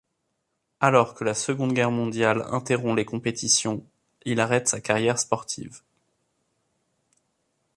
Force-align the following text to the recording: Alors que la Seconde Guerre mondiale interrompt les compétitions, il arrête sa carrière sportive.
Alors 0.79 1.13
que 1.13 1.23
la 1.23 1.35
Seconde 1.35 1.73
Guerre 1.73 1.91
mondiale 1.91 2.41
interrompt 2.49 2.97
les 2.97 3.05
compétitions, 3.05 3.85
il 4.25 4.39
arrête 4.39 4.67
sa 4.67 4.81
carrière 4.81 5.19
sportive. 5.19 5.81